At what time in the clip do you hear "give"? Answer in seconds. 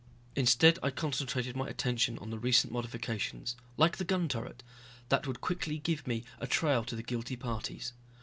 5.77-6.07